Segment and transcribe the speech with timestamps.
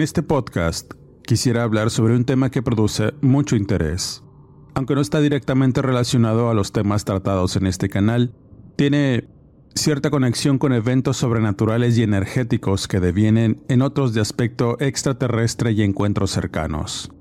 [0.00, 4.24] En este podcast quisiera hablar sobre un tema que produce mucho interés.
[4.72, 8.32] Aunque no está directamente relacionado a los temas tratados en este canal,
[8.76, 9.28] tiene
[9.74, 15.82] cierta conexión con eventos sobrenaturales y energéticos que devienen en otros de aspecto extraterrestre y
[15.82, 17.12] encuentros cercanos.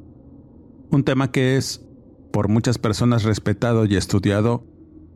[0.89, 1.85] Un tema que es,
[2.31, 4.63] por muchas personas respetado y estudiado,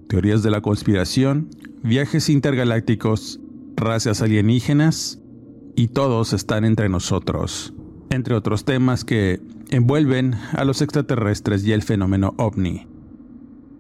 [0.10, 1.50] teorías de la conspiración,
[1.82, 3.40] viajes intergalácticos,
[3.78, 5.23] razas alienígenas
[5.76, 7.74] y todos están entre nosotros,
[8.10, 12.88] entre otros temas que envuelven a los extraterrestres y el fenómeno ovni.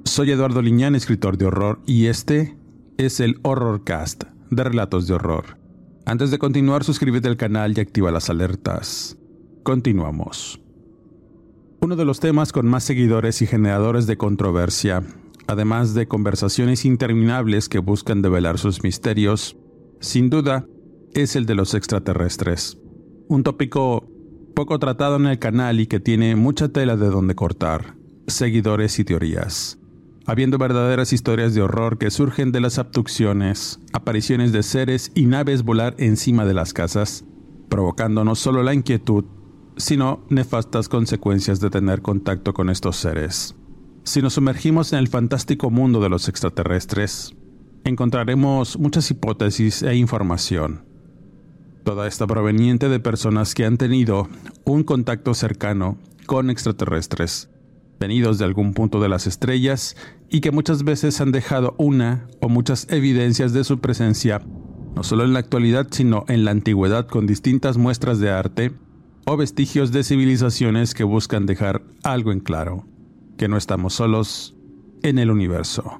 [0.05, 2.57] Soy Eduardo Liñán, escritor de horror, y este
[2.97, 5.57] es el Horrorcast de Relatos de Horror.
[6.05, 9.17] Antes de continuar, suscríbete al canal y activa las alertas.
[9.63, 10.59] Continuamos.
[11.79, 15.03] Uno de los temas con más seguidores y generadores de controversia,
[15.47, 19.57] además de conversaciones interminables que buscan develar sus misterios,
[19.99, 20.65] sin duda,
[21.13, 22.77] es el de los extraterrestres.
[23.27, 24.07] Un tópico
[24.55, 27.95] poco tratado en el canal y que tiene mucha tela de donde cortar,
[28.27, 29.79] seguidores y teorías.
[30.25, 35.63] Habiendo verdaderas historias de horror que surgen de las abducciones, apariciones de seres y naves
[35.63, 37.25] volar encima de las casas,
[37.69, 39.25] provocando no solo la inquietud,
[39.75, 43.55] sino nefastas consecuencias de tener contacto con estos seres.
[44.03, 47.35] Si nos sumergimos en el fantástico mundo de los extraterrestres,
[47.83, 50.92] encontraremos muchas hipótesis e información
[51.83, 54.29] Toda esta proveniente de personas que han tenido
[54.63, 57.49] un contacto cercano con extraterrestres,
[57.99, 59.97] venidos de algún punto de las estrellas
[60.29, 64.41] y que muchas veces han dejado una o muchas evidencias de su presencia,
[64.95, 68.71] no solo en la actualidad, sino en la antigüedad con distintas muestras de arte
[69.25, 72.85] o vestigios de civilizaciones que buscan dejar algo en claro,
[73.37, 74.55] que no estamos solos
[75.01, 75.99] en el universo.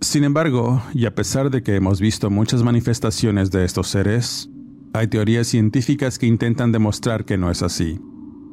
[0.00, 4.48] Sin embargo, y a pesar de que hemos visto muchas manifestaciones de estos seres,
[4.92, 8.00] hay teorías científicas que intentan demostrar que no es así,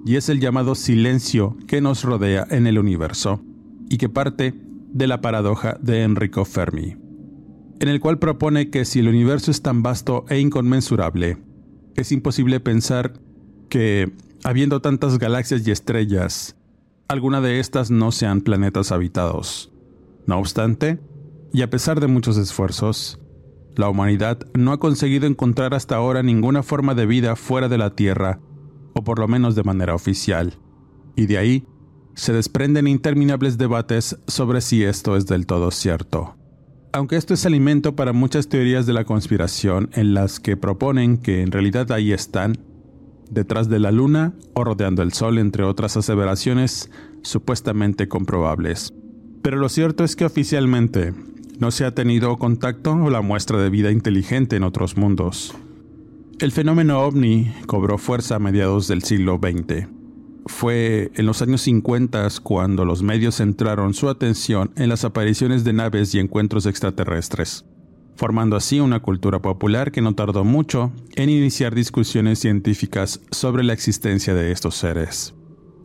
[0.05, 3.41] y es el llamado silencio que nos rodea en el universo,
[3.89, 4.53] y que parte
[4.93, 6.95] de la paradoja de Enrico Fermi,
[7.79, 11.37] en el cual propone que si el universo es tan vasto e inconmensurable,
[11.95, 13.13] es imposible pensar
[13.69, 16.55] que, habiendo tantas galaxias y estrellas,
[17.07, 19.71] alguna de estas no sean planetas habitados.
[20.25, 20.99] No obstante,
[21.53, 23.19] y a pesar de muchos esfuerzos,
[23.77, 27.95] la humanidad no ha conseguido encontrar hasta ahora ninguna forma de vida fuera de la
[27.95, 28.39] Tierra,
[28.93, 30.57] o por lo menos de manera oficial,
[31.15, 31.67] y de ahí
[32.15, 36.35] se desprenden interminables debates sobre si esto es del todo cierto.
[36.91, 41.43] Aunque esto es alimento para muchas teorías de la conspiración en las que proponen que
[41.43, 42.57] en realidad ahí están,
[43.29, 46.89] detrás de la Luna o rodeando el Sol, entre otras aseveraciones
[47.21, 48.93] supuestamente comprobables.
[49.43, 51.13] Pero lo cierto es que oficialmente
[51.59, 55.55] no se ha tenido contacto o la muestra de vida inteligente en otros mundos.
[56.39, 59.87] El fenómeno ovni cobró fuerza a mediados del siglo XX.
[60.45, 65.73] Fue en los años 50 cuando los medios centraron su atención en las apariciones de
[65.73, 67.65] naves y encuentros extraterrestres,
[68.15, 73.73] formando así una cultura popular que no tardó mucho en iniciar discusiones científicas sobre la
[73.73, 75.33] existencia de estos seres.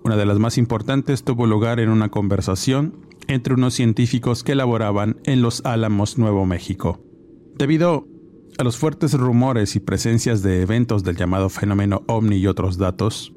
[0.05, 2.95] Una de las más importantes tuvo lugar en una conversación
[3.29, 7.05] entre unos científicos que laboraban en Los Álamos, Nuevo México.
[7.57, 8.07] Debido
[8.59, 13.33] a los fuertes rumores y presencias de eventos del llamado fenómeno ovni y otros datos,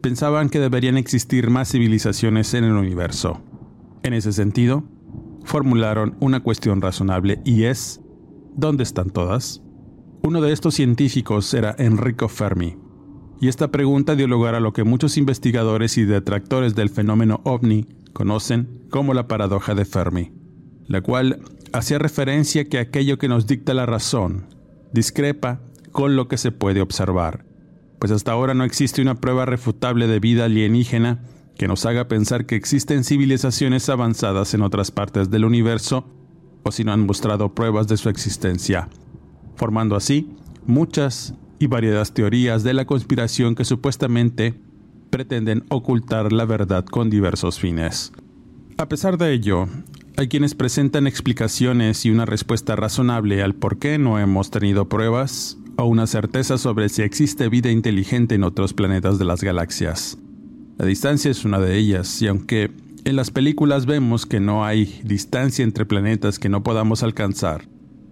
[0.00, 3.40] pensaban que deberían existir más civilizaciones en el universo.
[4.02, 4.84] En ese sentido,
[5.44, 8.00] formularon una cuestión razonable y es,
[8.54, 9.62] ¿dónde están todas?
[10.22, 12.76] Uno de estos científicos era Enrico Fermi,
[13.40, 17.86] y esta pregunta dio lugar a lo que muchos investigadores y detractores del fenómeno ovni
[18.12, 20.32] conocen como la paradoja de Fermi,
[20.86, 21.40] la cual
[21.72, 24.46] hacía referencia que aquello que nos dicta la razón
[24.92, 25.60] discrepa
[25.92, 27.44] con lo que se puede observar,
[27.98, 31.22] pues hasta ahora no existe una prueba refutable de vida alienígena
[31.56, 36.06] que nos haga pensar que existen civilizaciones avanzadas en otras partes del universo
[36.62, 38.88] o si no han mostrado pruebas de su existencia,
[39.56, 44.60] formando así muchas y variadas teorías de la conspiración que supuestamente
[45.10, 48.12] pretenden ocultar la verdad con diversos fines.
[48.76, 49.66] A pesar de ello,
[50.16, 55.58] hay quienes presentan explicaciones y una respuesta razonable al por qué no hemos tenido pruebas
[55.76, 60.18] o una certeza sobre si existe vida inteligente en otros planetas de las galaxias.
[60.76, 62.70] La distancia es una de ellas, y aunque
[63.04, 67.68] en las películas vemos que no hay distancia entre planetas que no podamos alcanzar,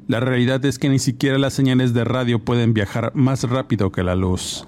[0.09, 4.05] la realidad es que ni siquiera las señales de radio pueden viajar más rápido que
[4.05, 4.67] la luz.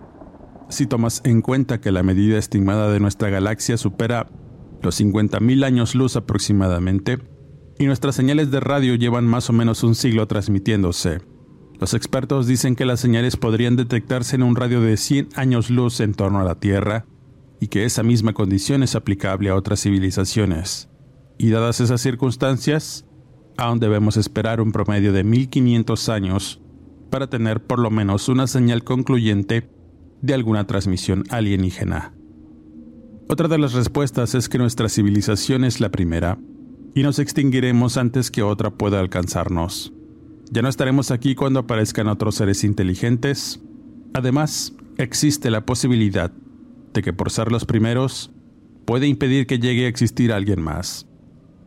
[0.69, 4.29] Si tomas en cuenta que la medida estimada de nuestra galaxia supera
[4.83, 7.19] los 50.000 años luz aproximadamente,
[7.79, 11.21] y nuestras señales de radio llevan más o menos un siglo transmitiéndose,
[11.81, 16.01] los expertos dicen que las señales podrían detectarse en un radio de 100 años luz
[16.01, 17.07] en torno a la Tierra
[17.61, 20.89] y que esa misma condición es aplicable a otras civilizaciones.
[21.39, 23.07] Y dadas esas circunstancias,
[23.57, 26.61] aún debemos esperar un promedio de 1500 años
[27.11, 29.71] para tener por lo menos una señal concluyente
[30.23, 32.13] de alguna transmisión alienígena.
[33.29, 36.39] Otra de las respuestas es que nuestra civilización es la primera
[36.95, 39.93] y nos extinguiremos antes que otra pueda alcanzarnos.
[40.51, 43.61] Ya no estaremos aquí cuando aparezcan otros seres inteligentes.
[44.15, 46.33] Además, existe la posibilidad
[46.95, 48.31] de que por ser los primeros
[48.87, 51.07] puede impedir que llegue a existir alguien más.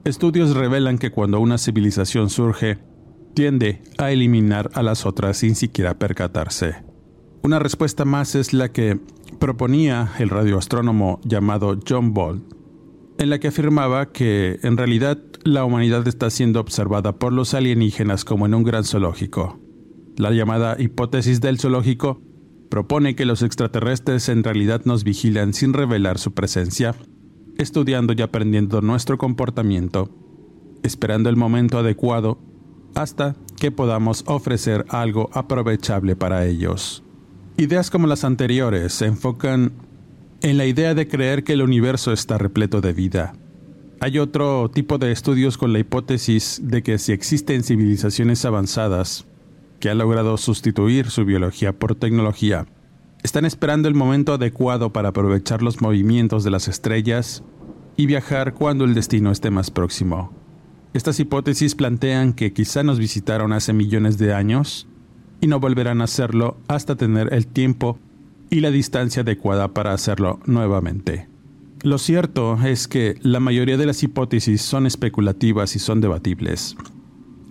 [0.04, 2.80] Estudios revelan que cuando una civilización surge,
[3.36, 6.91] tiende a eliminar a las otras sin siquiera percatarse.
[7.44, 9.00] Una respuesta más es la que
[9.40, 12.44] proponía el radioastrónomo llamado John Bolt,
[13.18, 18.26] en la que afirmaba que en realidad la humanidad está siendo observada por los alienígenas
[18.26, 19.60] como en un gran zoológico.
[20.18, 22.22] La llamada hipótesis del zoológico
[22.70, 26.94] propone que los extraterrestres en realidad nos vigilan sin revelar su presencia,
[27.58, 30.10] estudiando y aprendiendo nuestro comportamiento,
[30.84, 32.38] esperando el momento adecuado
[32.94, 37.04] hasta que podamos ofrecer algo aprovechable para ellos.
[37.57, 39.74] Ideas como las anteriores se enfocan
[40.42, 43.33] en la idea de creer que el universo está repleto de vida.
[44.00, 49.27] Hay otro tipo de estudios con la hipótesis de que si existen civilizaciones avanzadas,
[49.80, 52.65] que ha logrado sustituir su biología por tecnología,
[53.21, 57.44] están esperando el momento adecuado para aprovechar los movimientos de las estrellas
[57.95, 60.33] y viajar cuando el destino esté más próximo.
[60.94, 64.88] Estas hipótesis plantean que quizá nos visitaron hace millones de años
[65.42, 68.00] y no volverán a hacerlo hasta tener el tiempo
[68.50, 71.28] y la distancia adecuada para hacerlo nuevamente.
[71.82, 76.78] Lo cierto es que la mayoría de las hipótesis son especulativas y son debatibles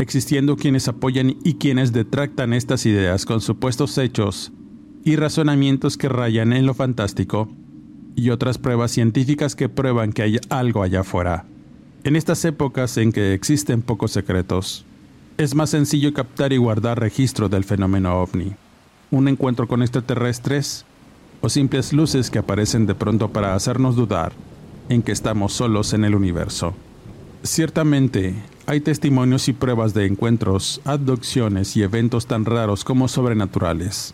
[0.01, 4.53] existiendo quienes apoyan y quienes detractan estas ideas con supuestos hechos
[5.05, 7.49] y razonamientos que rayan en lo fantástico,
[8.17, 11.47] y otras pruebas científicas que prueban que hay algo allá afuera.
[12.05, 14.85] En estas épocas en que existen pocos secretos,
[15.43, 18.53] es más sencillo captar y guardar registro del fenómeno ovni.
[19.11, 20.85] Un encuentro con extraterrestres
[21.41, 24.32] o simples luces que aparecen de pronto para hacernos dudar
[24.91, 26.75] en que estamos solos en el universo.
[27.43, 28.35] Ciertamente,
[28.67, 34.13] hay testimonios y pruebas de encuentros, abducciones y eventos tan raros como sobrenaturales,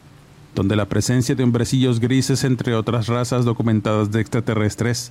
[0.55, 5.11] donde la presencia de hombrecillos grises entre otras razas documentadas de extraterrestres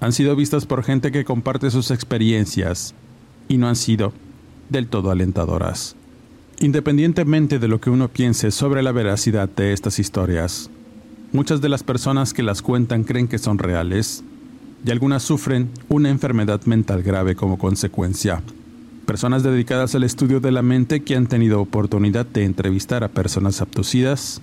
[0.00, 2.94] han sido vistas por gente que comparte sus experiencias
[3.46, 4.14] y no han sido
[4.70, 5.96] del todo alentadoras.
[6.58, 10.70] Independientemente de lo que uno piense sobre la veracidad de estas historias,
[11.32, 14.24] muchas de las personas que las cuentan creen que son reales
[14.84, 18.42] y algunas sufren una enfermedad mental grave como consecuencia
[19.10, 23.60] personas dedicadas al estudio de la mente que han tenido oportunidad de entrevistar a personas
[23.60, 24.40] abducidas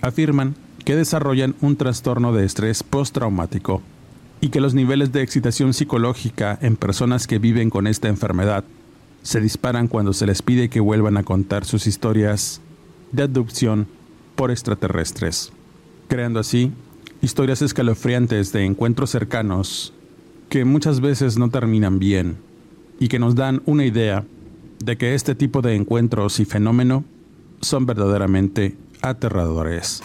[0.00, 0.54] afirman
[0.86, 3.82] que desarrollan un trastorno de estrés postraumático
[4.40, 8.64] y que los niveles de excitación psicológica en personas que viven con esta enfermedad
[9.26, 12.60] se disparan cuando se les pide que vuelvan a contar sus historias
[13.10, 13.88] de abducción
[14.36, 15.50] por extraterrestres,
[16.06, 16.70] creando así
[17.22, 19.92] historias escalofriantes de encuentros cercanos
[20.48, 22.36] que muchas veces no terminan bien
[23.00, 24.24] y que nos dan una idea
[24.84, 27.02] de que este tipo de encuentros y fenómeno
[27.60, 30.04] son verdaderamente aterradores.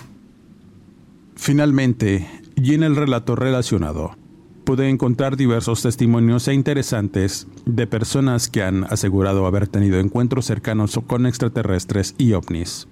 [1.35, 4.15] Finalmente, y en el relato relacionado,
[4.63, 10.99] pude encontrar diversos testimonios e interesantes de personas que han asegurado haber tenido encuentros cercanos
[11.07, 12.87] con extraterrestres y ovnis.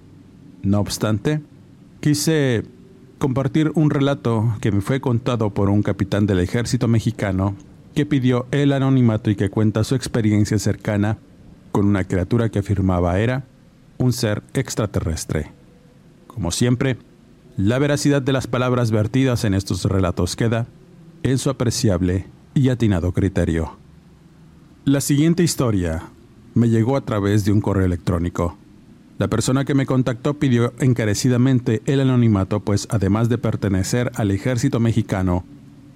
[0.62, 1.40] No obstante,
[2.00, 2.64] quise
[3.18, 7.54] compartir un relato que me fue contado por un capitán del ejército mexicano
[7.94, 11.18] que pidió el anonimato y que cuenta su experiencia cercana
[11.72, 13.44] con una criatura que afirmaba era
[13.98, 15.52] un ser extraterrestre.
[16.26, 16.96] Como siempre,
[17.56, 20.66] la veracidad de las palabras vertidas en estos relatos queda
[21.22, 23.76] en su apreciable y atinado criterio.
[24.84, 26.02] La siguiente historia
[26.54, 28.56] me llegó a través de un correo electrónico.
[29.18, 34.80] La persona que me contactó pidió encarecidamente el anonimato, pues además de pertenecer al ejército
[34.80, 35.44] mexicano,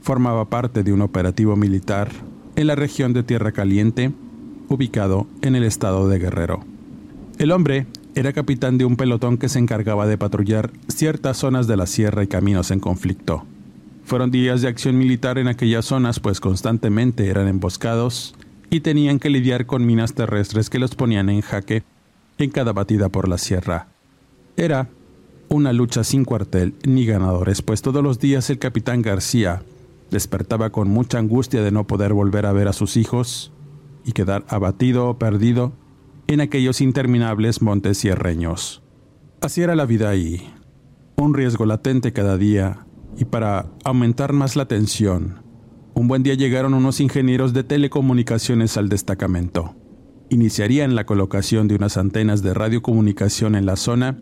[0.03, 2.11] formaba parte de un operativo militar
[2.57, 4.13] en la región de Tierra Caliente,
[4.69, 6.65] ubicado en el estado de Guerrero.
[7.39, 11.77] El hombre era capitán de un pelotón que se encargaba de patrullar ciertas zonas de
[11.77, 13.45] la sierra y caminos en conflicto.
[14.05, 18.35] Fueron días de acción militar en aquellas zonas, pues constantemente eran emboscados
[18.71, 21.85] y tenían que lidiar con minas terrestres que los ponían en jaque
[22.39, 23.89] en cada batida por la sierra.
[24.57, 24.89] Era
[25.49, 29.63] una lucha sin cuartel ni ganadores, pues todos los días el capitán García
[30.11, 33.53] despertaba con mucha angustia de no poder volver a ver a sus hijos
[34.05, 35.73] y quedar abatido o perdido
[36.27, 38.83] en aquellos interminables montes sierreños.
[39.41, 40.53] Así era la vida ahí,
[41.17, 45.43] un riesgo latente cada día, y para aumentar más la tensión,
[45.95, 49.77] un buen día llegaron unos ingenieros de telecomunicaciones al destacamento.
[50.29, 54.19] Iniciarían la colocación de unas antenas de radiocomunicación en la zona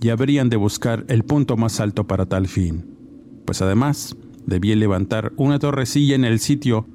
[0.00, 2.96] y habrían de buscar el punto más alto para tal fin,
[3.44, 4.16] pues además
[4.46, 6.86] debían levantar una torrecilla en el sitio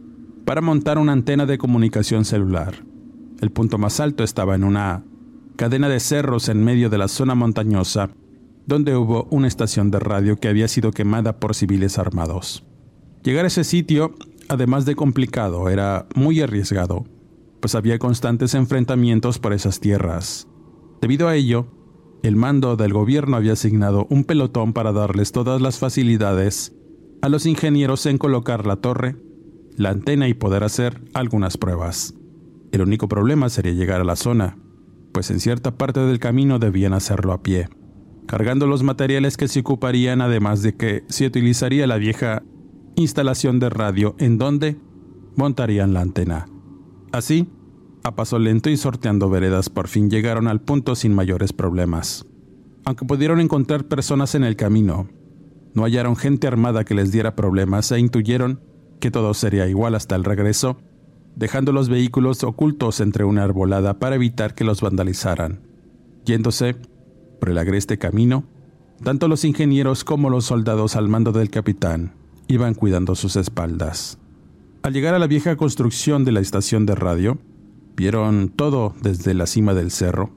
[0.45, 2.83] para montar una antena de comunicación celular.
[3.41, 5.03] El punto más alto estaba en una
[5.55, 8.09] cadena de cerros en medio de la zona montañosa,
[8.65, 12.65] donde hubo una estación de radio que había sido quemada por civiles armados.
[13.23, 14.15] Llegar a ese sitio,
[14.49, 17.05] además de complicado, era muy arriesgado,
[17.59, 20.47] pues había constantes enfrentamientos por esas tierras.
[21.01, 21.67] Debido a ello,
[22.23, 26.73] el mando del gobierno había asignado un pelotón para darles todas las facilidades
[27.21, 29.15] a los ingenieros en colocar la torre,
[29.77, 32.13] la antena y poder hacer algunas pruebas.
[32.71, 34.57] El único problema sería llegar a la zona,
[35.11, 37.69] pues en cierta parte del camino debían hacerlo a pie,
[38.27, 42.43] cargando los materiales que se ocuparían además de que se utilizaría la vieja
[42.95, 44.77] instalación de radio en donde
[45.35, 46.47] montarían la antena.
[47.11, 47.47] Así,
[48.03, 52.25] a paso lento y sorteando veredas, por fin llegaron al punto sin mayores problemas.
[52.85, 55.07] Aunque pudieron encontrar personas en el camino,
[55.73, 58.61] no hallaron gente armada que les diera problemas e intuyeron
[58.99, 60.77] que todo sería igual hasta el regreso,
[61.35, 65.61] dejando los vehículos ocultos entre una arbolada para evitar que los vandalizaran.
[66.25, 66.75] Yéndose
[67.45, 68.43] por el agreste camino,
[69.03, 72.13] tanto los ingenieros como los soldados al mando del capitán
[72.47, 74.17] iban cuidando sus espaldas.
[74.81, 77.37] Al llegar a la vieja construcción de la estación de radio,
[77.95, 80.31] vieron todo desde la cima del cerro.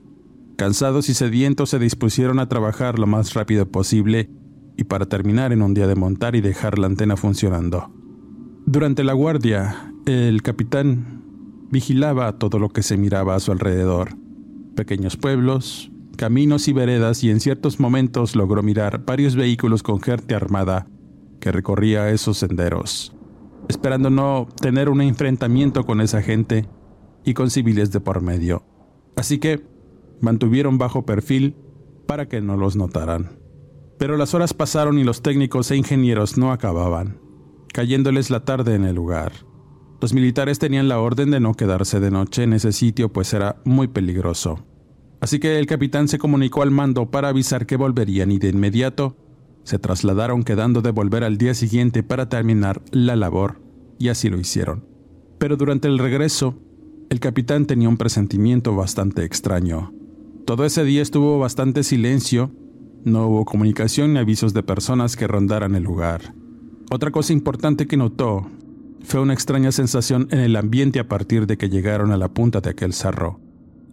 [0.58, 4.28] Cansados y sedientos se dispusieron a trabajar lo más rápido posible
[4.76, 7.90] y para terminar en un día de montar y dejar la antena funcionando.
[8.66, 11.22] Durante la guardia, el capitán
[11.70, 14.10] vigilaba todo lo que se miraba a su alrededor.
[14.76, 20.34] Pequeños pueblos, caminos y veredas y en ciertos momentos logró mirar varios vehículos con gente
[20.34, 20.86] armada
[21.40, 23.14] que recorría esos senderos
[23.68, 26.66] esperando no tener un enfrentamiento con esa gente
[27.24, 28.64] y con civiles de por medio.
[29.16, 29.62] Así que
[30.20, 31.54] mantuvieron bajo perfil
[32.06, 33.38] para que no los notaran.
[33.98, 37.20] Pero las horas pasaron y los técnicos e ingenieros no acababan,
[37.72, 39.32] cayéndoles la tarde en el lugar.
[40.00, 43.60] Los militares tenían la orden de no quedarse de noche en ese sitio pues era
[43.64, 44.64] muy peligroso.
[45.20, 49.16] Así que el capitán se comunicó al mando para avisar que volverían y de inmediato
[49.68, 53.60] se trasladaron quedando de volver al día siguiente para terminar la labor,
[53.98, 54.86] y así lo hicieron.
[55.38, 56.54] Pero durante el regreso,
[57.10, 59.92] el capitán tenía un presentimiento bastante extraño.
[60.46, 62.50] Todo ese día estuvo bastante silencio,
[63.04, 66.34] no hubo comunicación ni avisos de personas que rondaran el lugar.
[66.90, 68.50] Otra cosa importante que notó
[69.02, 72.62] fue una extraña sensación en el ambiente a partir de que llegaron a la punta
[72.62, 73.38] de aquel cerro.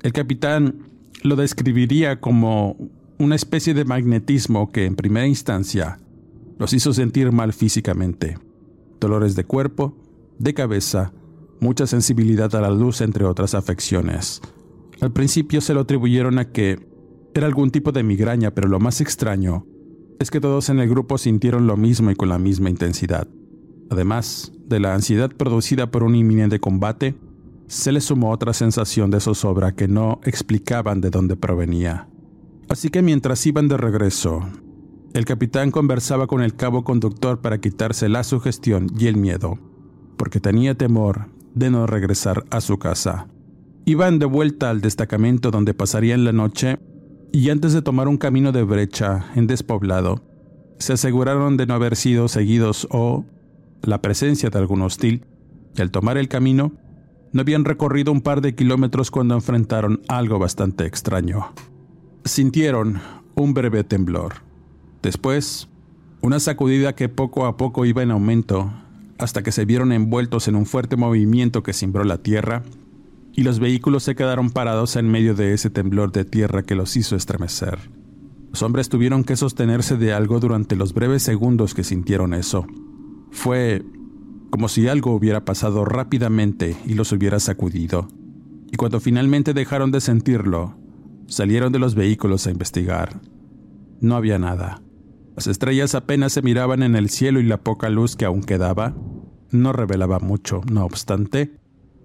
[0.01, 0.94] El capitán
[1.25, 2.77] lo describiría como
[3.17, 5.97] una especie de magnetismo que en primera instancia
[6.59, 8.37] los hizo sentir mal físicamente.
[8.99, 9.97] Dolores de cuerpo,
[10.37, 11.13] de cabeza,
[11.59, 14.41] mucha sensibilidad a la luz, entre otras afecciones.
[15.01, 16.79] Al principio se lo atribuyeron a que
[17.33, 19.65] era algún tipo de migraña, pero lo más extraño
[20.19, 23.27] es que todos en el grupo sintieron lo mismo y con la misma intensidad.
[23.89, 27.15] Además de la ansiedad producida por un inminente combate,
[27.67, 32.07] se le sumó otra sensación de zozobra que no explicaban de dónde provenía.
[32.69, 34.41] Así que mientras iban de regreso,
[35.13, 39.57] el capitán conversaba con el cabo conductor para quitarse la sugestión y el miedo,
[40.17, 43.27] porque tenía temor de no regresar a su casa.
[43.85, 46.79] Iban de vuelta al destacamento donde pasarían la noche
[47.31, 50.23] y antes de tomar un camino de brecha en despoblado,
[50.79, 53.25] se aseguraron de no haber sido seguidos o
[53.81, 55.25] la presencia de algún hostil,
[55.75, 56.73] y al tomar el camino,
[57.35, 61.51] no habían recorrido un par de kilómetros cuando enfrentaron algo bastante extraño.
[62.23, 63.01] Sintieron
[63.35, 64.35] un breve temblor.
[65.03, 65.67] Después,
[66.21, 68.71] una sacudida que poco a poco iba en aumento
[69.17, 72.63] hasta que se vieron envueltos en un fuerte movimiento que cimbró la tierra
[73.33, 76.95] y los vehículos se quedaron parados en medio de ese temblor de tierra que los
[76.95, 77.79] hizo estremecer.
[78.51, 82.65] Los hombres tuvieron que sostenerse de algo durante los breves segundos que sintieron eso.
[83.31, 83.83] Fue
[84.55, 88.07] como si algo hubiera pasado rápidamente y los hubiera sacudido.
[88.71, 90.77] Y cuando finalmente dejaron de sentirlo,
[91.27, 93.19] salieron de los vehículos a investigar.
[93.99, 94.81] No había nada.
[95.35, 98.95] Las estrellas apenas se miraban en el cielo y la poca luz que aún quedaba
[99.51, 100.61] no revelaba mucho.
[100.71, 101.59] No obstante,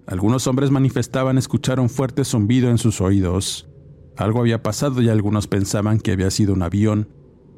[0.05, 3.69] algunos hombres manifestaban escuchar un fuerte zumbido en sus oídos.
[4.17, 7.07] Algo había pasado y algunos pensaban que había sido un avión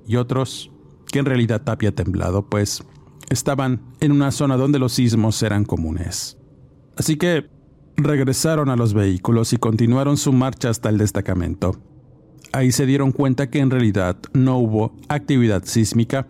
[0.05, 0.69] y otros
[1.11, 2.83] que en realidad había temblado, pues
[3.33, 6.37] estaban en una zona donde los sismos eran comunes.
[6.95, 7.49] Así que
[7.97, 11.75] regresaron a los vehículos y continuaron su marcha hasta el destacamento.
[12.51, 16.27] Ahí se dieron cuenta que en realidad no hubo actividad sísmica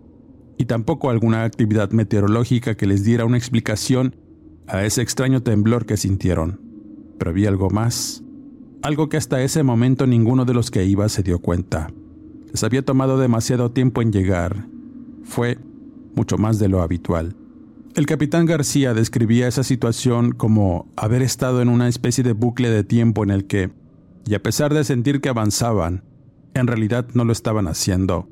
[0.56, 4.16] y tampoco alguna actividad meteorológica que les diera una explicación
[4.66, 6.60] a ese extraño temblor que sintieron.
[7.18, 8.22] Pero había algo más,
[8.82, 11.88] algo que hasta ese momento ninguno de los que iba se dio cuenta.
[12.50, 14.66] Les había tomado demasiado tiempo en llegar.
[15.24, 15.58] Fue
[16.14, 17.36] mucho más de lo habitual.
[17.94, 22.82] El capitán García describía esa situación como haber estado en una especie de bucle de
[22.82, 23.70] tiempo en el que,
[24.26, 26.02] y a pesar de sentir que avanzaban,
[26.54, 28.28] en realidad no lo estaban haciendo,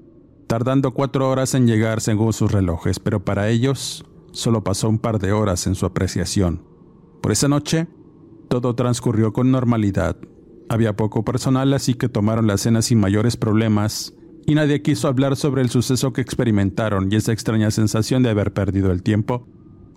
[0.49, 5.21] tardando cuatro horas en llegar según sus relojes, pero para ellos solo pasó un par
[5.21, 6.65] de horas en su apreciación.
[7.21, 7.87] Por esa noche,
[8.49, 10.17] todo transcurrió con normalidad.
[10.69, 14.15] Había poco personal, así que tomaron la cena sin mayores problemas
[14.47, 18.53] y nadie quiso hablar sobre el suceso que experimentaron y esa extraña sensación de haber
[18.53, 19.47] perdido el tiempo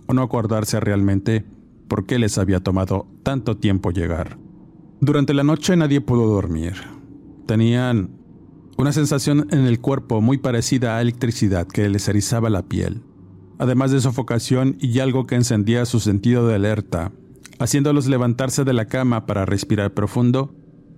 [0.08, 1.46] o no acordarse realmente
[1.88, 4.38] por qué les había tomado tanto tiempo llegar.
[5.02, 6.74] Durante la noche nadie pudo dormir.
[7.48, 8.12] Tenían
[8.78, 13.02] una sensación en el cuerpo muy parecida a electricidad que les erizaba la piel,
[13.58, 17.12] además de sofocación y algo que encendía su sentido de alerta,
[17.60, 20.56] haciéndolos levantarse de la cama para respirar profundo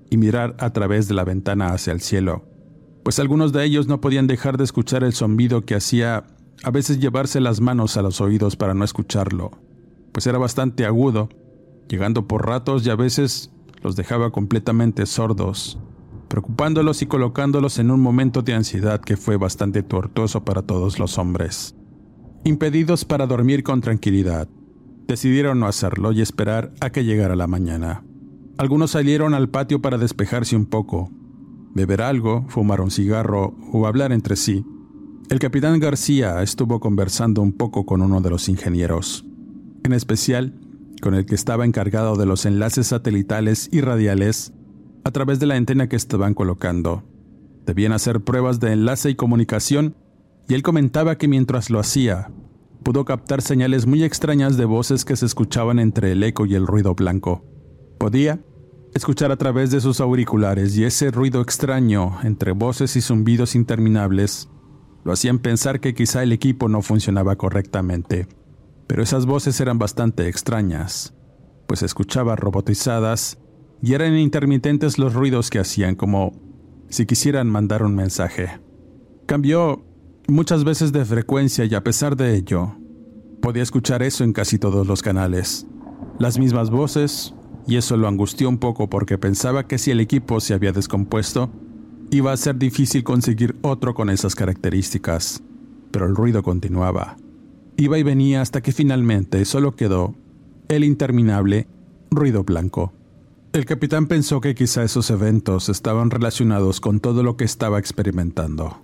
[0.10, 2.57] y mirar a través de la ventana hacia el cielo
[3.08, 6.26] pues algunos de ellos no podían dejar de escuchar el zumbido que hacía
[6.62, 9.52] a veces llevarse las manos a los oídos para no escucharlo,
[10.12, 11.30] pues era bastante agudo,
[11.88, 13.50] llegando por ratos y a veces
[13.82, 15.80] los dejaba completamente sordos,
[16.28, 21.18] preocupándolos y colocándolos en un momento de ansiedad que fue bastante tortuoso para todos los
[21.18, 21.78] hombres.
[22.44, 24.50] Impedidos para dormir con tranquilidad,
[25.08, 28.04] decidieron no hacerlo y esperar a que llegara la mañana.
[28.58, 31.10] Algunos salieron al patio para despejarse un poco,
[31.74, 34.66] beber algo, fumar un cigarro o hablar entre sí.
[35.30, 39.26] El capitán García estuvo conversando un poco con uno de los ingenieros,
[39.84, 40.54] en especial
[41.02, 44.54] con el que estaba encargado de los enlaces satelitales y radiales
[45.04, 47.04] a través de la antena que estaban colocando.
[47.66, 49.96] Debían hacer pruebas de enlace y comunicación,
[50.48, 52.32] y él comentaba que mientras lo hacía,
[52.84, 56.66] pudo captar señales muy extrañas de voces que se escuchaban entre el eco y el
[56.66, 57.44] ruido blanco.
[57.98, 58.40] Podía
[58.94, 64.50] escuchar a través de sus auriculares y ese ruido extraño entre voces y zumbidos interminables
[65.04, 68.28] lo hacían pensar que quizá el equipo no funcionaba correctamente.
[68.88, 71.14] Pero esas voces eran bastante extrañas,
[71.66, 73.38] pues escuchaba robotizadas
[73.82, 76.34] y eran intermitentes los ruidos que hacían como
[76.90, 78.60] si quisieran mandar un mensaje.
[79.26, 79.86] Cambió
[80.28, 82.76] muchas veces de frecuencia y a pesar de ello,
[83.42, 85.68] podía escuchar eso en casi todos los canales.
[86.20, 87.34] Las mismas voces,
[87.68, 91.50] y eso lo angustió un poco porque pensaba que si el equipo se había descompuesto,
[92.10, 95.44] iba a ser difícil conseguir otro con esas características.
[95.92, 97.18] Pero el ruido continuaba.
[97.76, 100.16] Iba y venía hasta que finalmente solo quedó
[100.70, 101.68] el interminable
[102.10, 102.94] ruido blanco.
[103.54, 108.82] El capitán pensó que quizá esos eventos estaban relacionados con todo lo que estaba experimentando.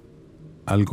[0.66, 0.93] Algo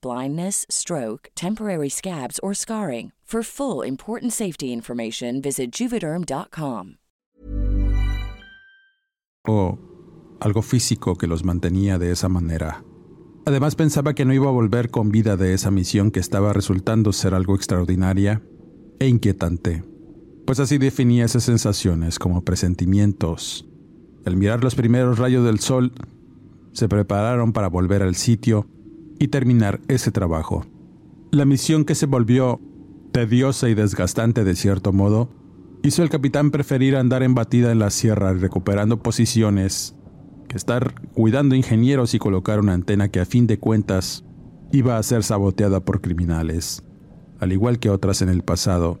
[0.00, 3.12] blindness, stroke, temporary scabs, or scarring.
[3.26, 6.98] For full important safety information, visit juvederm.com.
[9.48, 9.78] O
[10.38, 12.84] algo físico que los mantenía de esa manera.
[13.44, 17.12] Además pensaba que no iba a volver con vida de esa misión que estaba resultando
[17.12, 18.42] ser algo extraordinaria
[19.00, 19.82] e inquietante,
[20.46, 23.68] pues así definía esas sensaciones como presentimientos.
[24.24, 25.92] Al mirar los primeros rayos del sol,
[26.70, 28.68] se prepararon para volver al sitio
[29.18, 30.64] y terminar ese trabajo.
[31.30, 32.60] La misión que se volvió
[33.16, 35.30] tediosa y desgastante de cierto modo,
[35.82, 39.94] hizo al capitán preferir andar en batida en la sierra recuperando posiciones
[40.48, 44.22] que estar cuidando ingenieros y colocar una antena que a fin de cuentas
[44.70, 46.82] iba a ser saboteada por criminales,
[47.40, 49.00] al igual que otras en el pasado.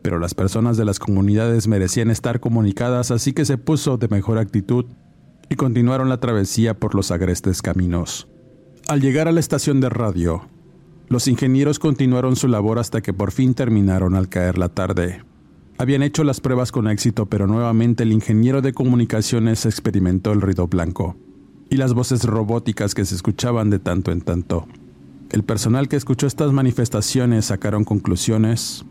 [0.00, 4.38] Pero las personas de las comunidades merecían estar comunicadas, así que se puso de mejor
[4.38, 4.84] actitud
[5.48, 8.28] y continuaron la travesía por los agrestes caminos.
[8.88, 10.42] Al llegar a la estación de radio,
[11.08, 15.24] los ingenieros continuaron su labor hasta que por fin terminaron al caer la tarde.
[15.76, 20.68] Habían hecho las pruebas con éxito, pero nuevamente el ingeniero de comunicaciones experimentó el ruido
[20.68, 21.16] blanco
[21.68, 24.68] y las voces robóticas que se escuchaban de tanto en tanto.
[25.32, 28.84] El personal que escuchó estas manifestaciones sacaron conclusiones,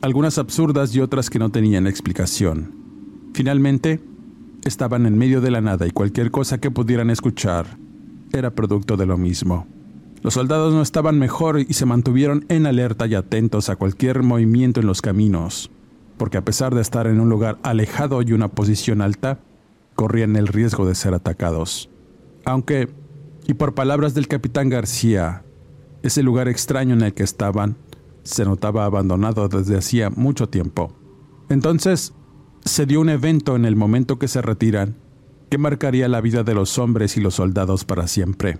[0.00, 2.74] algunas absurdas y otras que no tenían explicación.
[3.34, 4.00] Finalmente,
[4.64, 7.81] estaban en medio de la nada y cualquier cosa que pudieran escuchar
[8.32, 9.66] era producto de lo mismo.
[10.22, 14.80] Los soldados no estaban mejor y se mantuvieron en alerta y atentos a cualquier movimiento
[14.80, 15.70] en los caminos,
[16.16, 19.40] porque a pesar de estar en un lugar alejado y una posición alta,
[19.96, 21.90] corrían el riesgo de ser atacados.
[22.44, 22.88] Aunque,
[23.46, 25.42] y por palabras del capitán García,
[26.02, 27.76] ese lugar extraño en el que estaban
[28.22, 30.92] se notaba abandonado desde hacía mucho tiempo.
[31.48, 32.14] Entonces,
[32.64, 34.96] se dio un evento en el momento que se retiran
[35.52, 38.58] que marcaría la vida de los hombres y los soldados para siempre.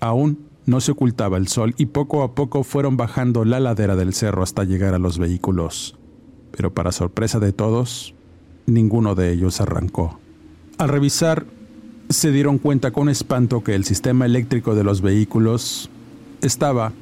[0.00, 4.14] Aún no se ocultaba el sol y poco a poco fueron bajando la ladera del
[4.14, 5.94] cerro hasta llegar a los vehículos.
[6.50, 8.14] Pero para sorpresa de todos,
[8.64, 10.20] ninguno de ellos arrancó.
[10.78, 11.44] Al revisar,
[12.08, 15.90] se dieron cuenta con espanto que el sistema eléctrico de los vehículos
[16.40, 16.94] estaba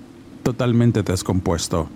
[0.42, 1.88] totalmente descompuesto.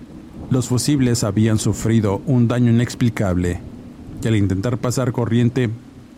[0.51, 3.61] Los fusibles habían sufrido un daño inexplicable
[4.23, 5.69] y al intentar pasar corriente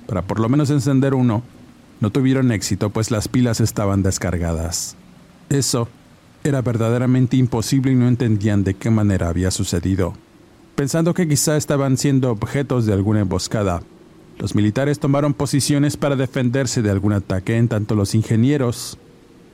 [0.06, 1.42] para por lo menos encender uno,
[2.00, 4.96] no tuvieron éxito pues las pilas estaban descargadas.
[5.48, 5.88] Eso
[6.44, 10.14] era verdaderamente imposible y no entendían de qué manera había sucedido.
[10.74, 13.82] Pensando que quizá estaban siendo objetos de alguna emboscada,
[14.38, 18.98] los militares tomaron posiciones para defenderse de algún ataque en tanto los ingenieros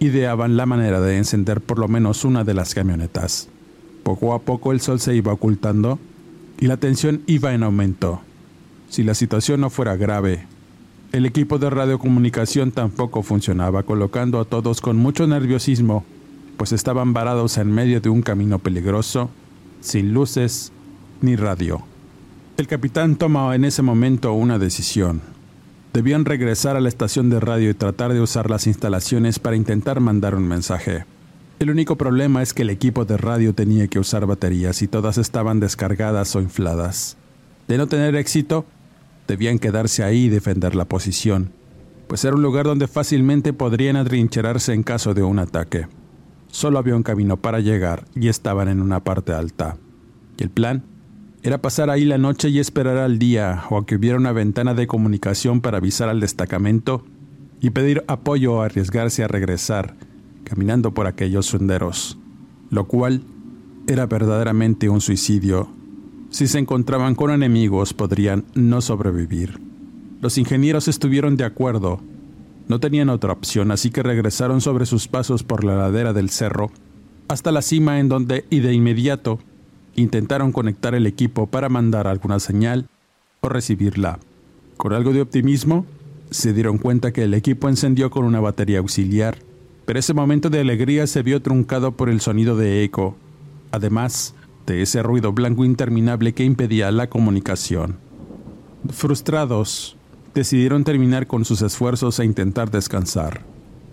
[0.01, 3.49] ideaban la manera de encender por lo menos una de las camionetas.
[4.03, 6.01] Poco a poco el sol se iba ocultando
[6.59, 8.21] y la tensión iba en aumento.
[8.92, 10.44] Si la situación no fuera grave,
[11.12, 16.05] el equipo de radiocomunicación tampoco funcionaba, colocando a todos con mucho nerviosismo,
[16.59, 19.31] pues estaban varados en medio de un camino peligroso,
[19.81, 20.72] sin luces
[21.22, 21.83] ni radio.
[22.59, 25.22] El capitán tomó en ese momento una decisión.
[25.94, 30.00] Debían regresar a la estación de radio y tratar de usar las instalaciones para intentar
[30.00, 31.07] mandar un mensaje.
[31.61, 35.16] El único problema es que el equipo de radio tenía que usar baterías y todas
[35.16, 37.16] estaban descargadas o infladas.
[37.68, 38.66] De no tener éxito,
[39.33, 41.53] Debían quedarse ahí y defender la posición,
[42.07, 45.87] pues era un lugar donde fácilmente podrían atrincherarse en caso de un ataque.
[46.49, 49.79] Solo había un camino para llegar y estaban en una parte alta.
[50.37, 50.85] Y el plan
[51.42, 54.75] era pasar ahí la noche y esperar al día o a que hubiera una ventana
[54.75, 57.03] de comunicación para avisar al destacamento
[57.59, 59.97] y pedir apoyo o arriesgarse a regresar
[60.45, 62.18] caminando por aquellos senderos,
[62.68, 63.23] lo cual
[63.87, 65.71] era verdaderamente un suicidio
[66.33, 69.61] si se encontraban con enemigos podrían no sobrevivir.
[70.21, 72.01] Los ingenieros estuvieron de acuerdo.
[72.68, 76.71] No tenían otra opción, así que regresaron sobre sus pasos por la ladera del cerro
[77.29, 79.38] hasta la cima en donde y de inmediato
[79.95, 82.88] intentaron conectar el equipo para mandar alguna señal
[83.40, 84.18] o recibirla.
[84.77, 85.87] Con algo de optimismo,
[86.31, 89.38] se dieron cuenta que el equipo encendió con una batería auxiliar,
[89.85, 93.16] pero ese momento de alegría se vio truncado por el sonido de eco,
[93.71, 94.35] además
[94.66, 97.96] ese ruido blanco interminable que impedía la comunicación.
[98.90, 99.96] Frustrados,
[100.35, 103.42] decidieron terminar con sus esfuerzos e intentar descansar,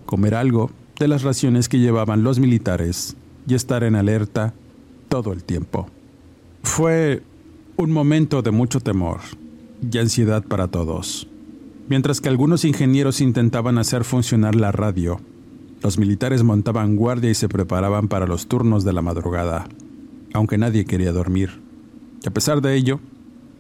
[0.06, 3.16] comer algo de las raciones que llevaban los militares
[3.48, 4.54] y estar en alerta
[5.10, 5.90] todo el tiempo.
[6.64, 7.24] Fue
[7.78, 9.20] un momento de mucho temor
[9.92, 11.28] y ansiedad para todos.
[11.88, 15.20] Mientras que algunos ingenieros intentaban hacer funcionar la radio,
[15.82, 19.68] los militares montaban guardia y se preparaban para los turnos de la madrugada,
[20.34, 21.62] aunque nadie quería dormir.
[22.26, 23.00] A pesar de ello,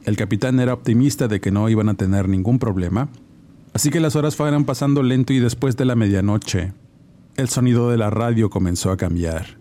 [0.06, 3.10] el capitán era optimista de que no iban a tener ningún problema,
[3.74, 6.74] así que las horas fueron pasando lento y después de la medianoche,
[7.36, 9.60] el sonido de la radio comenzó a cambiar.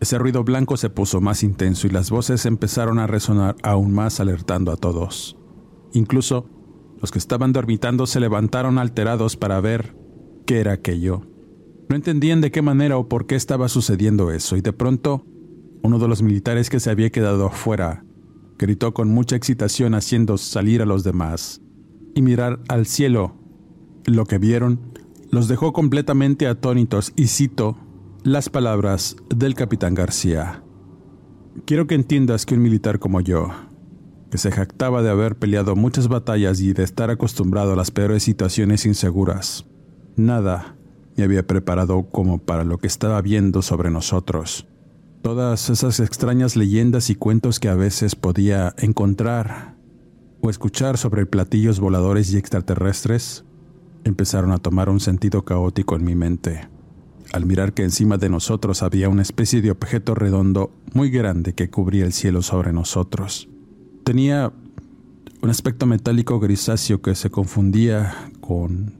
[0.00, 4.18] Ese ruido blanco se puso más intenso y las voces empezaron a resonar aún más
[4.18, 5.36] alertando a todos.
[5.92, 6.48] Incluso
[7.00, 9.94] los que estaban dormitando se levantaron alterados para ver
[10.46, 11.22] qué era aquello.
[11.90, 15.26] No entendían de qué manera o por qué estaba sucediendo eso y de pronto
[15.82, 18.04] uno de los militares que se había quedado afuera
[18.58, 21.62] gritó con mucha excitación haciendo salir a los demás
[22.14, 23.34] y mirar al cielo.
[24.04, 24.80] Lo que vieron
[25.30, 27.78] los dejó completamente atónitos y cito
[28.22, 30.62] las palabras del capitán García.
[31.64, 33.48] Quiero que entiendas que un militar como yo,
[34.30, 38.22] que se jactaba de haber peleado muchas batallas y de estar acostumbrado a las peores
[38.22, 39.66] situaciones inseguras,
[40.16, 40.76] nada
[41.16, 44.66] me había preparado como para lo que estaba viendo sobre nosotros.
[45.22, 49.76] Todas esas extrañas leyendas y cuentos que a veces podía encontrar
[50.40, 53.44] o escuchar sobre platillos voladores y extraterrestres
[54.04, 56.68] empezaron a tomar un sentido caótico en mi mente
[57.32, 61.70] al mirar que encima de nosotros había una especie de objeto redondo muy grande que
[61.70, 63.48] cubría el cielo sobre nosotros.
[64.04, 64.52] Tenía
[65.42, 68.94] un aspecto metálico grisáceo que se confundía con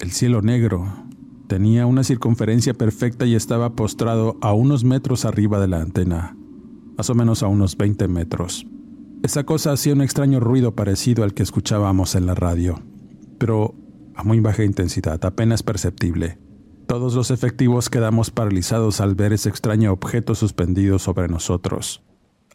[0.00, 1.05] el cielo negro.
[1.48, 6.36] Tenía una circunferencia perfecta y estaba postrado a unos metros arriba de la antena,
[6.96, 8.66] más o menos a unos 20 metros.
[9.22, 12.80] Esa cosa hacía un extraño ruido parecido al que escuchábamos en la radio,
[13.38, 13.74] pero
[14.16, 16.38] a muy baja intensidad, apenas perceptible.
[16.86, 22.02] Todos los efectivos quedamos paralizados al ver ese extraño objeto suspendido sobre nosotros.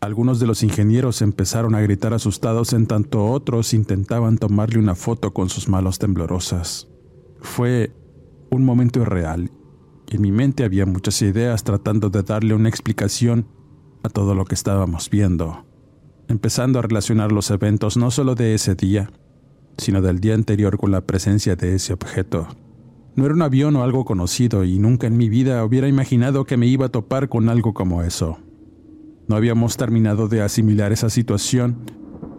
[0.01, 5.32] Algunos de los ingenieros empezaron a gritar asustados en tanto otros intentaban tomarle una foto
[5.32, 6.88] con sus manos temblorosas.
[7.39, 7.91] Fue
[8.52, 9.50] un momento irreal.
[10.10, 13.48] En mi mente había muchas ideas tratando de darle una explicación
[14.04, 15.66] a todo lo que estábamos viendo,
[16.28, 19.10] empezando a relacionar los eventos no solo de ese día,
[19.78, 22.48] sino del día anterior con la presencia de ese objeto.
[23.16, 26.58] No era un avión o algo conocido y nunca en mi vida hubiera imaginado que
[26.58, 28.38] me iba a topar con algo como eso.
[29.30, 31.78] No habíamos terminado de asimilar esa situación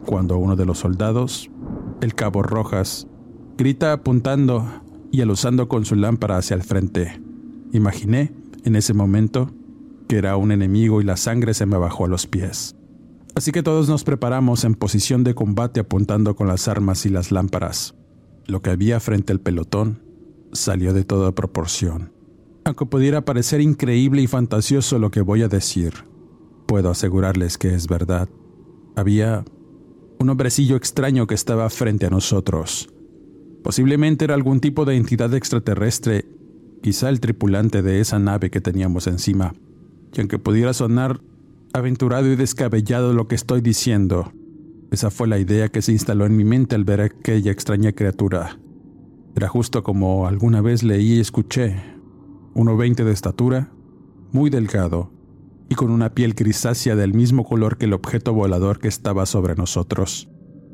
[0.05, 1.51] cuando uno de los soldados,
[2.03, 3.07] el cabo Rojas,
[3.57, 4.67] grita apuntando
[5.13, 7.21] y alusando con su lámpara hacia el frente.
[7.73, 8.33] Imaginé,
[8.65, 9.53] en ese momento,
[10.09, 12.75] que era un enemigo y la sangre se me bajó a los pies.
[13.35, 17.31] Así que todos nos preparamos en posición de combate apuntando con las armas y las
[17.31, 17.95] lámparas.
[18.47, 20.03] Lo que había frente al pelotón
[20.53, 22.13] salió de toda proporción.
[22.65, 25.93] Aunque pudiera parecer increíble y fantasioso lo que voy a decir,
[26.67, 28.29] puedo asegurarles que es verdad.
[28.97, 29.45] Había
[30.19, 32.92] un hombrecillo extraño que estaba frente a nosotros.
[33.63, 36.27] Posiblemente era algún tipo de entidad extraterrestre,
[36.83, 39.55] quizá el tripulante de esa nave que teníamos encima.
[40.13, 41.21] Y aunque pudiera sonar
[41.73, 44.33] aventurado y descabellado lo que estoy diciendo,
[44.91, 47.93] esa fue la idea que se instaló en mi mente al ver a aquella extraña
[47.93, 48.59] criatura.
[49.35, 51.77] Era justo como alguna vez leí y escuché.
[52.55, 53.71] 1,20 de estatura,
[54.31, 55.11] muy delgado
[55.71, 59.55] y con una piel grisácea del mismo color que el objeto volador que estaba sobre
[59.55, 60.29] nosotros.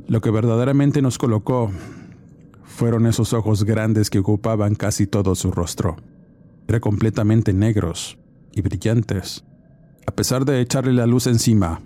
[0.09, 1.71] Lo que verdaderamente nos colocó
[2.69, 5.97] fueron esos ojos grandes que ocupaban casi todo su rostro.
[6.69, 8.19] Eran completamente negros
[8.53, 9.45] y brillantes.
[10.07, 11.81] A pesar de echarle la luz encima,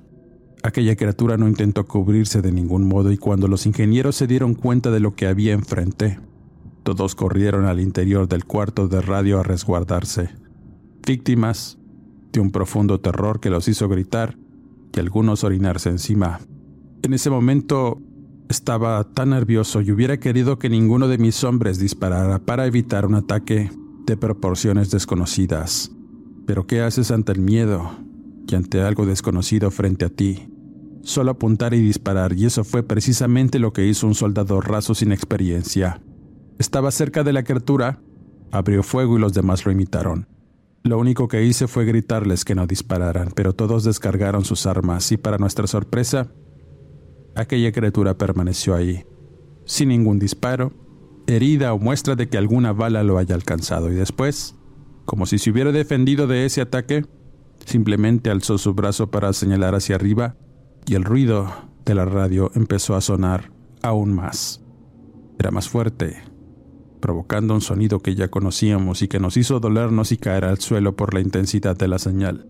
[0.62, 4.90] aquella criatura no intentó cubrirse de ningún modo y cuando los ingenieros se dieron cuenta
[4.90, 6.18] de lo que había enfrente,
[6.83, 10.31] todos corrieron al interior del cuarto de radio a resguardarse,
[11.07, 11.79] víctimas
[12.33, 14.37] de un profundo terror que los hizo gritar
[14.95, 16.40] y algunos orinarse encima.
[17.03, 18.01] En ese momento
[18.53, 23.17] estaba tan nervioso y hubiera querido que ninguno de mis hombres disparara para evitar un
[23.17, 23.73] ataque
[24.07, 25.91] de proporciones desconocidas.
[26.47, 27.91] Pero ¿qué haces ante el miedo
[28.47, 30.53] y ante algo desconocido frente a ti?
[31.03, 35.12] solo apuntar y disparar, y eso fue precisamente lo que hizo un soldado raso sin
[35.12, 36.01] experiencia.
[36.59, 38.01] Estaba cerca de la criatura,
[38.51, 40.29] abrió fuego y los demás lo imitaron.
[40.85, 45.17] Lo único que hice fue gritarles que no dispararan, pero todos descargaron sus armas y
[45.17, 46.29] para nuestra sorpresa,
[47.35, 49.05] aquella criatura permaneció ahí,
[49.64, 50.73] sin ningún disparo,
[51.27, 54.57] herida o muestra de que alguna bala lo haya alcanzado y después,
[55.05, 57.05] como si se hubiera defendido de ese ataque,
[57.64, 60.37] simplemente alzó su brazo para señalar hacia arriba
[60.87, 61.51] y el ruido
[61.85, 64.61] de la radio empezó a sonar aún más.
[65.38, 66.16] Era más fuerte,
[67.01, 70.95] provocando un sonido que ya conocíamos y que nos hizo dolernos y caer al suelo
[70.97, 72.47] por la intensidad de la señal.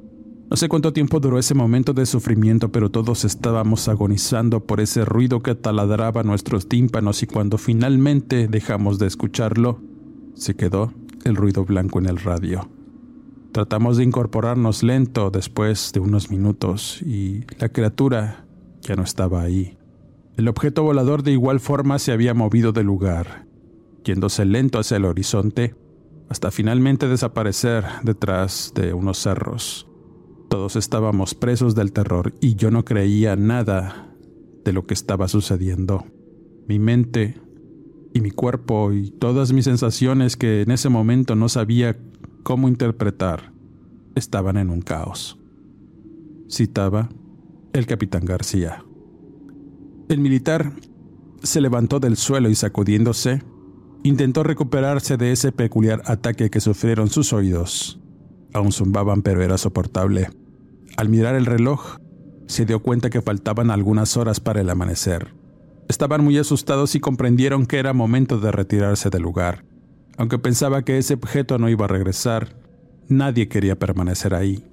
[0.53, 5.07] No sé cuánto tiempo duró ese momento de sufrimiento, pero todos estábamos agonizando por ese
[5.07, 9.81] ruido que taladraba nuestros tímpanos y cuando finalmente dejamos de escucharlo,
[10.35, 10.93] se quedó
[11.25, 12.69] el ruido blanco en el radio.
[13.53, 18.45] Tratamos de incorporarnos lento después de unos minutos y la criatura
[18.83, 19.79] ya no estaba ahí.
[20.37, 23.47] El objeto volador de igual forma se había movido de lugar,
[24.05, 25.75] yéndose lento hacia el horizonte,
[26.29, 29.89] hasta finalmente desaparecer detrás de unos cerros.
[30.53, 34.15] Todos estábamos presos del terror y yo no creía nada
[34.67, 36.05] de lo que estaba sucediendo.
[36.69, 37.41] Mi mente
[38.13, 41.97] y mi cuerpo y todas mis sensaciones que en ese momento no sabía
[42.43, 43.55] cómo interpretar
[44.15, 45.39] estaban en un caos.
[46.51, 47.09] Citaba
[47.73, 48.85] el capitán García.
[50.11, 50.75] El militar
[51.43, 53.43] se levantó del suelo y sacudiéndose,
[54.03, 57.99] intentó recuperarse de ese peculiar ataque que sufrieron sus oídos.
[58.53, 60.29] Aún zumbaban, pero era soportable.
[60.97, 61.97] Al mirar el reloj,
[62.47, 65.35] se dio cuenta que faltaban algunas horas para el amanecer.
[65.89, 69.65] Estaban muy asustados y comprendieron que era momento de retirarse del lugar.
[70.19, 72.57] Aunque pensaba que ese objeto no iba a regresar,
[73.09, 74.65] nadie quería permanecer ahí.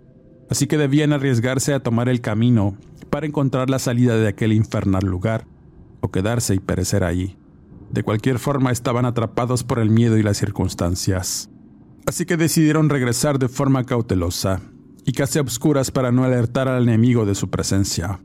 [0.49, 2.77] Así que debían arriesgarse a tomar el camino
[3.09, 5.45] para encontrar la salida de aquel infernal lugar,
[6.01, 7.37] o quedarse y perecer ahí.
[7.91, 11.49] De cualquier forma estaban atrapados por el miedo y las circunstancias.
[12.05, 14.61] Así que decidieron regresar de forma cautelosa,
[15.05, 18.19] y casi obscuras para no alertar al enemigo de su presencia.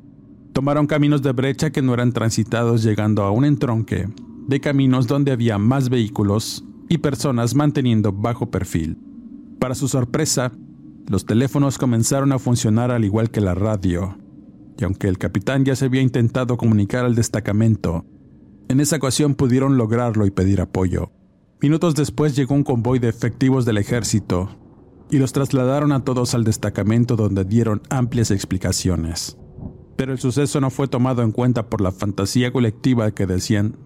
[0.53, 4.09] Tomaron caminos de brecha que no eran transitados llegando a un entronque
[4.47, 8.99] de caminos donde había más vehículos y personas manteniendo bajo perfil.
[9.59, 10.53] Para su sorpresa,
[11.09, 14.17] los teléfonos comenzaron a funcionar al igual que la radio,
[14.79, 18.05] y aunque el capitán ya se había intentado comunicar al destacamento,
[18.69, 21.11] en esa ocasión pudieron lograrlo y pedir apoyo.
[21.61, 24.51] Minutos después llegó un convoy de efectivos del ejército
[25.15, 29.39] y los trasladaron a todos al destacamento donde dieron amplias explicaciones.
[29.95, 33.77] Pero el suceso no fue tomado en cuenta por la fantasía colectiva que decían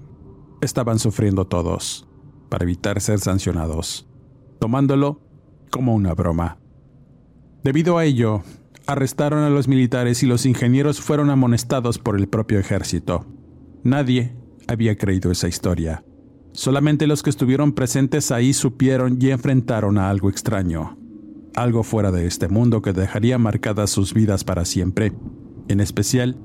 [0.63, 2.09] estaban sufriendo todos,
[2.49, 4.09] para evitar ser sancionados,
[4.59, 5.21] tomándolo
[5.71, 6.57] como una broma.
[7.63, 8.43] Debido a ello,
[8.87, 13.27] arrestaron a los militares y los ingenieros fueron amonestados por el propio ejército.
[13.85, 14.35] Nadie
[14.67, 16.03] había creído esa historia.
[16.53, 20.98] Solamente los que estuvieron presentes ahí supieron y enfrentaron a algo extraño
[21.63, 25.13] algo fuera de este mundo que dejaría marcadas sus vidas para siempre,
[25.69, 26.37] en especial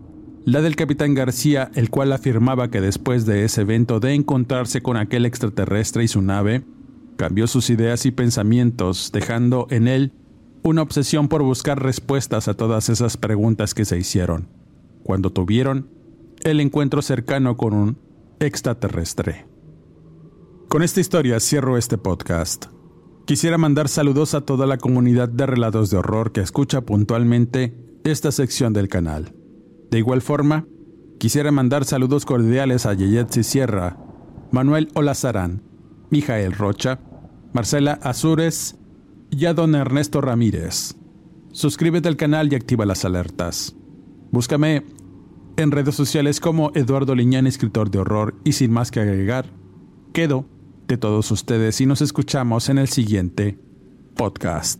[0.45, 4.97] la del capitán García, el cual afirmaba que después de ese evento de encontrarse con
[4.97, 6.65] aquel extraterrestre y su nave,
[7.15, 10.12] cambió sus ideas y pensamientos, dejando en él
[10.63, 14.49] una obsesión por buscar respuestas a todas esas preguntas que se hicieron,
[15.04, 15.88] cuando tuvieron
[16.41, 17.97] el encuentro cercano con un
[18.39, 19.45] extraterrestre.
[20.67, 22.73] Con esta historia cierro este podcast.
[23.26, 28.34] Quisiera mandar saludos a toda la comunidad de relatos de horror que escucha puntualmente esta
[28.34, 29.34] sección del canal.
[29.90, 30.68] De igual forma,
[31.20, 33.98] quisiera mandar saludos cordiales a Yeyetsi Sierra,
[34.52, 35.64] Manuel Olazarán,
[36.10, 37.00] Mijael Rocha,
[37.54, 38.76] Marcela Azures
[39.32, 40.96] y a don Ernesto Ramírez.
[41.54, 43.74] Suscríbete al canal y activa las alertas.
[44.32, 44.84] Búscame
[45.56, 49.46] en redes sociales como Eduardo Liñán, escritor de horror, y sin más que agregar,
[50.12, 50.46] quedo
[50.88, 53.58] de todos ustedes y nos escuchamos en el siguiente
[54.15, 54.80] podcast.